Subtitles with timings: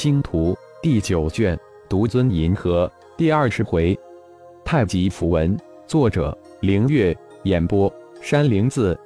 [0.00, 3.98] 星图第九卷，独尊银河第二十回，
[4.64, 5.58] 太极符文，
[5.88, 7.12] 作者凌月，
[7.42, 8.96] 演播山灵子。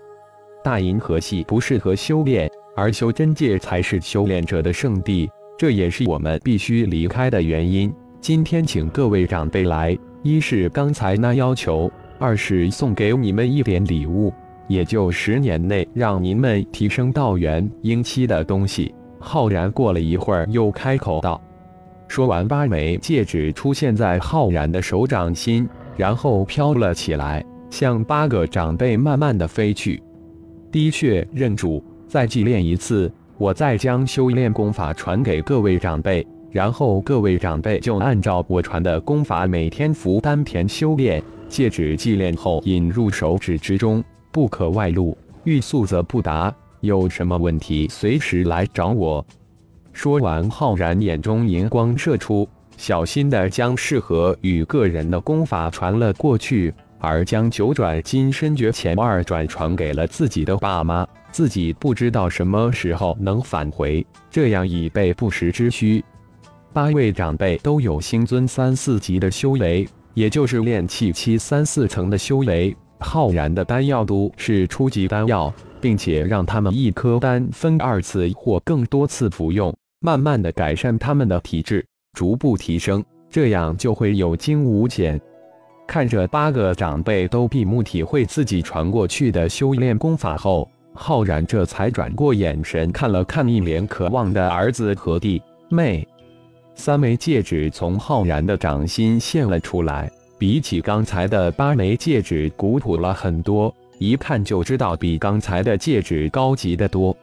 [0.62, 7.90] 大银河系不适合修炼，而修真界才是修炼者的圣地，这也是我们必须离开的原因。
[8.20, 14.30] 今天请各位长辈来，一是刚才那要求，二是送给你们一点礼物，
[14.68, 18.94] 也就十年内让您们提升道元婴期的东西。
[19.22, 21.40] 浩然过了一会儿，又开口道
[22.08, 30.02] ：“说完，八枚戒指出现在浩然的手掌心，然后飘了起来，向八个长辈慢慢的飞去。
[30.70, 41.22] 滴血认主，再祭炼一次，我再将修炼功法传给各位长辈，然后各位长辈就按照我传的功法，每天服丹田修炼。
[41.48, 45.16] 戒指祭炼后，引入手指之中，不可外露。
[45.44, 49.24] 欲速则不达。”有什么问题，随时来找我。
[49.92, 61.06] 说完，浩然眼中银光射出，小心的将适合与个人的功法传了过去，而将九转金身诀前二转传给了自己的爸妈。
[61.30, 66.04] 自己不知道什么时候能返回，这样以备不时之需。
[66.72, 72.76] 八位长辈都有星尊三四级的修为，也就是炼气期三四层的修为。
[72.98, 75.52] 浩然的丹药都是初级丹药。
[75.82, 85.20] 并且让他们一颗丹分二次或更多次服用，慢慢的改善他们的体质，逐步提升，这样就会有惊无险。
[85.88, 96.06] 看着八个长辈都闭目体会自己传过去的修炼功法后，浩然这才转过眼神看了看一脸渴望的儿子和弟妹。
[96.76, 103.74] 三枚戒指从浩然的掌心现了出来，比起刚才的八枚戒指古朴了很多。
[104.02, 107.16] 一看就知道比刚才的戒指高级的多，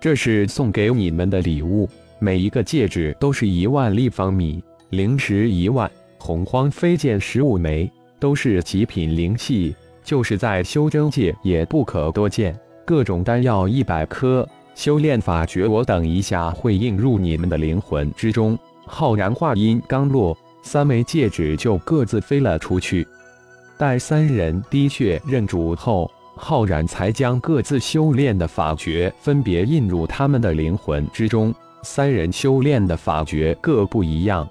[0.00, 1.88] 这是送给你们的礼物。
[2.18, 4.60] 每一个戒指都是一万立方米，
[4.90, 5.88] 灵石一万，
[6.18, 7.88] 洪荒飞剑十五枚，
[8.18, 9.72] 都是极品灵器，
[10.02, 12.58] 就是在修真界也不可多见。
[12.84, 14.44] 各种丹药一百颗，
[14.74, 18.58] 修炼法诀我等一下会映入你们的灵魂之中。
[18.86, 23.06] 浩然话音刚落，三枚戒指就各自飞了出去。
[23.78, 31.54] 待三人滴血认主后，浩然才将各自修炼的法诀分别印入他们的灵魂之中。
[31.84, 34.46] 三人修炼的法诀各不一样。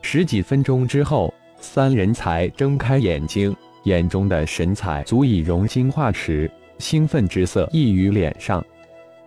[0.00, 8.64] 十几分钟之后，三人才睁开眼睛，眼中的神采足以融金化石，兴奋之色溢于脸上。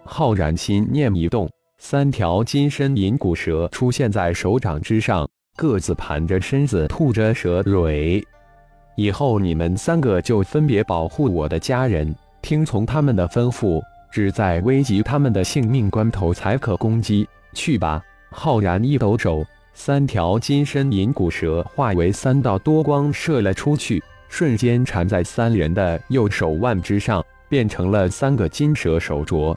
[0.06, 8.26] 浩然心念一动，三条金身银骨蛇出现在手掌之上，各自盘着身子，吐着蛇蕊。
[8.96, 17.28] 以后你们三个就分别保护我的家人，听从他们的吩咐，只在危及他们的性命关头才可攻击。
[17.54, 18.04] 去吧！
[18.30, 29.56] 浩然一抖手，三条金身银骨蛇化为三道多光射了出去，瞬间缠在三人的右手腕之上，变成了三个金蛇手镯。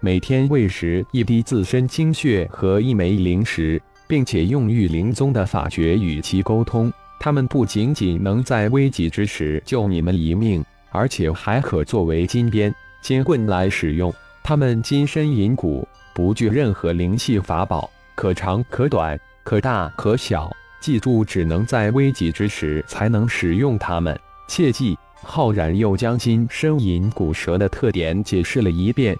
[0.00, 6.92] 每天喂食一滴自身精血和一枚灵石，并且用玉灵宗的法诀与其沟通。
[7.24, 14.12] 他们不仅仅能在危急之时救你们一命，而且还可作为金鞭、金棍来使用。
[14.42, 20.50] 他们金身银骨，不惧任何灵气法宝，可长可短，可大可小。
[20.80, 24.18] 记住，只能在危急之时才能使用它们。
[24.48, 24.98] 切记！
[25.22, 29.16] 浩然又将金身银骨蛇的特点解释了一遍。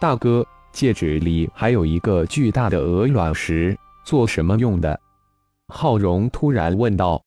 [0.00, 0.42] 大哥，
[0.72, 3.76] 戒指里还有一个巨大的鹅卵石，
[4.06, 4.98] 做什么用的？
[5.68, 7.22] 浩荣突然问道。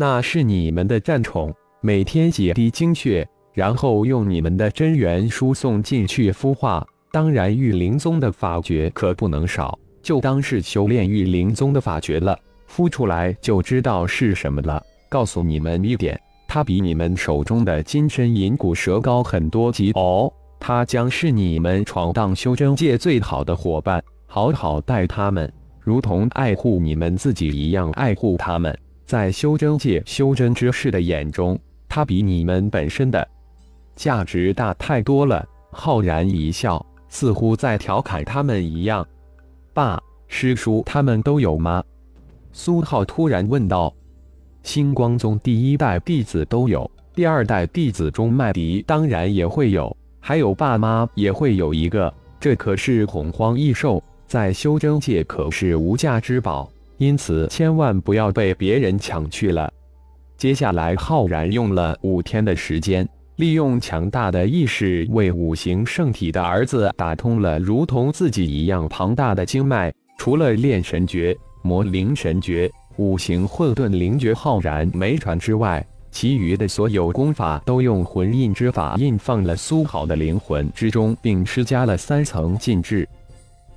[0.00, 6.82] 那是你们的战宠，每天几滴精血，然后用你们的真元输送进去孵化。
[7.12, 12.34] 当然，玉灵宗的法诀可不能少，就当是修炼玉灵宗的法诀了。
[12.66, 14.82] 孵出来就知道是什么了。
[15.10, 16.18] 告诉你们一点，
[16.48, 20.32] 它比你们手中的金身银骨蛇高很多级哦。
[20.58, 28.74] 它将是你们闯荡修真界最好的伙伴，好好待他们，如同爱护你们自己一样爱护他们。
[29.10, 31.58] 在修真界修真之士的眼中，
[31.88, 33.26] 他比你们本身的
[33.96, 35.44] 价值大太多了。
[35.72, 39.04] 浩然一笑，似乎在调侃他们一样。
[39.74, 41.82] 爸，师叔他们都有吗？
[42.52, 43.92] 苏浩突然问道。
[44.62, 52.14] 星光宗第一代弟子都有，第二代弟子中麦迪当然也会有，还有爸妈也会有一个。
[52.38, 56.70] 这可是洪荒异兽，在修真界可是无价之宝。
[57.00, 59.72] 因此，千万不要被别人抢去了。
[60.36, 83.08] 接下来，浩然用了五天的时间，利用强大的意识，为五行圣体的儿子打通了如同自己一样庞大的经脉，除了炼神诀、魔灵神诀、五行混沌灵诀浩然没传之外，其余的所有功法都用魂印之法印放了苏浩的灵魂之中，并施加了三层禁制。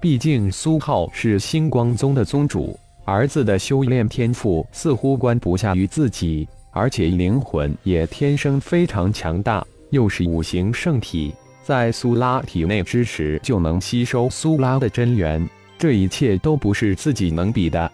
[0.02, 11.34] 毕竟苏浩是星光宗的宗主，儿子的修炼天赋似乎关不下于自己，而且灵魂也天生非常强大，又是五行圣体，
[11.64, 15.46] 在苏拉体内之时就能吸收苏拉的真元，
[15.78, 17.92] 这一切都不是自己能比的。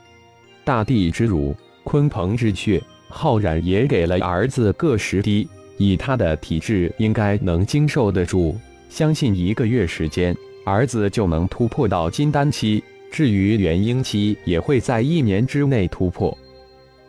[0.63, 8.55] 大地之乳，鲲鹏之血，浩然也给了儿子各十滴，以他的体质，应该能经受得住，
[8.89, 10.37] 相信一个月时间。
[10.65, 16.35] 儿子就能突破到金丹期，至于元婴期，也会在一年之内突破。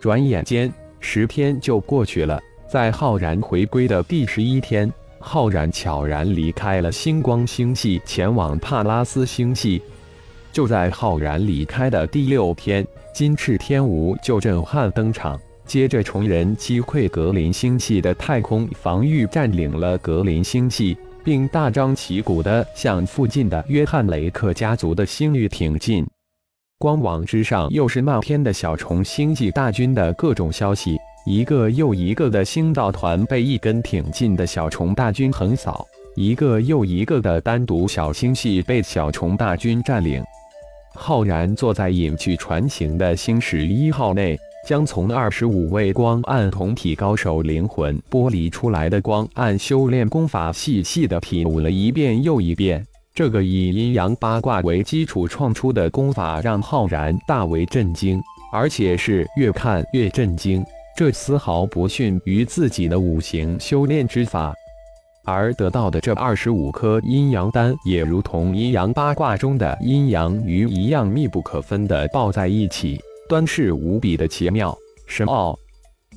[0.00, 2.40] 转眼间，十天就过去了。
[2.68, 9.82] 在浩然回归的第十一天，浩然悄然离开了星光星系，前往帕拉斯星系。
[10.52, 20.96] 就在浩然离开的第六天，金翅天吴就震撼登场，接着虫人击溃格林星系的太空防御，占领了格林星系。
[21.24, 26.06] 并大张旗鼓地向附近的约翰雷克家族的星域挺进。
[26.78, 30.96] 光网之上又是漫天的小虫星际大军的各种消息，
[31.26, 35.86] 一个又一个的星道团被一根挺进的小虫大军横扫，
[36.16, 40.24] 一个又一个的单独小星系被小虫大军占领。
[40.94, 44.38] 浩然坐在隐去船型的星矢一号内。
[44.66, 52.84] 将从二十五位光暗同体高手灵魂剥离出来的光暗修炼功法细细的体悟了一遍又一遍。
[53.12, 58.22] 这个以阴阳八卦为基础创出的功法让浩然大为震惊，
[58.52, 60.64] 而且是越看越震惊。
[60.96, 64.54] 这丝毫不逊于自己的五行修炼之法，
[65.24, 73.00] 而得到的这二十五颗阴阳丹也如同阴阳八卦中的阴阳鱼一样密不可分地抱在一起。
[73.30, 75.56] 端是无比的奇妙深奥，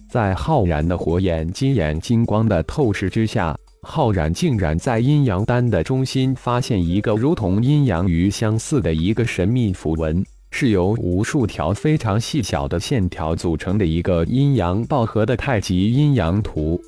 [0.09, 16.81] 在浩然的火眼金眼金光的透视之下，浩然竟然在阴阳丹的中心发现一个如同阴阳鱼相似的一个神秘符文，是由无数条非常细小的线条组成的一个阴阳抱合的太极阴阳图。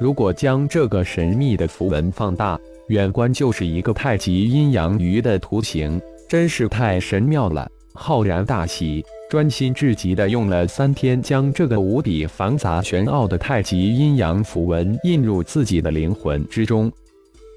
[0.00, 2.58] 如果将这个神秘的符文放大，
[2.88, 7.70] 远观就是一个太极阴阳鱼的图形，真是太神妙了。
[7.92, 9.04] 浩然大喜。
[9.30, 16.90] 专心至极地用了三天，将这个无比繁杂玄奥的太极阴阳符文印入自己的灵魂之中。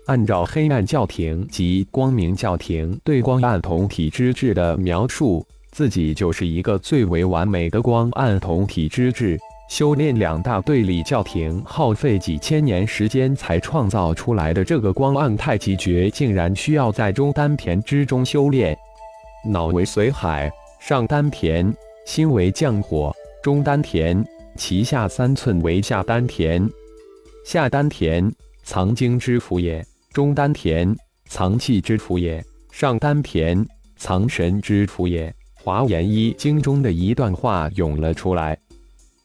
[0.05, 9.35] 按照黑暗教廷及光明教廷对光暗同体之质的描述，自己就是一个最为完美的光暗同体之质。
[9.67, 18.77] 修炼两大对立教廷耗费几千年时间才创造出来的这个光暗太极诀，竟然需要在中丹田之中修炼。
[19.43, 20.51] 脑为髓海。
[20.85, 21.73] 上丹田，
[22.05, 23.09] 心为降火；
[23.41, 24.21] 中丹田，
[24.57, 26.69] 其下三寸为下丹田。
[27.45, 28.29] 下丹田
[28.65, 29.81] 藏精之府也，
[30.11, 30.93] 中丹田
[31.29, 33.65] 藏气之府也，上丹田
[33.95, 35.33] 藏神之府也。
[35.53, 38.57] 华严一经中的一段话涌了出来：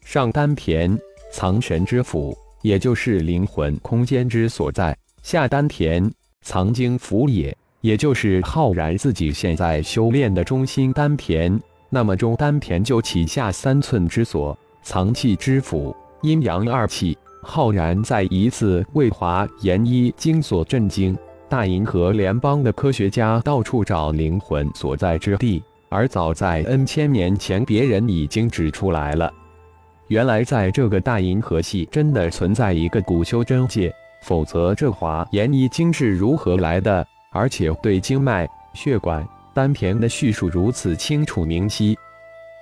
[0.05, 0.97] 上丹田
[1.33, 4.95] 藏神之府，也就是灵魂空间之所在；
[5.25, 6.09] 下丹田
[6.43, 7.57] 藏精府也。
[7.81, 17.17] 也就是浩然自己现在修炼的中心丹田，那么中丹田就起下三寸之所，藏气之府，阴阳二气。
[17.41, 21.17] 浩然再一次为华严一经所震惊。
[21.49, 29.33] 大银河联邦的科学家到处找灵魂所在之地，而早在 N 千年前，别人已经指出来了。
[30.09, 37.07] 原来在这个大银河系真的存在一个古修真界，否则这华严一经是如何来的？
[37.31, 41.97] 而且对经脉、血管、丹田的叙述如此清楚明晰。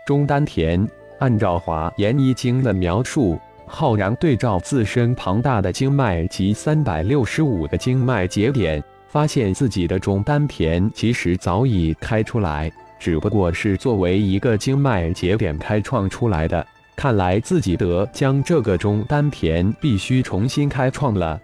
[0.07, 0.87] 中丹田，
[1.19, 16.67] 按照华严一经的描述，浩然对照自身庞大的经脉及三百六十五个经脉节点，发现自己的中丹田其实早已开出来，只不过是作为一个经脉节点开创出来的。
[16.97, 21.39] 看来自己得将这个中丹田必须重新开创了。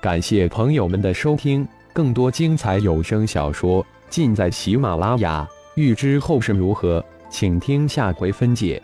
[0.00, 1.66] 感谢朋友们的收听。
[1.96, 8.82] 更多精彩有声小说尽在喜马拉雅，欲知后事如何，请听下回分解。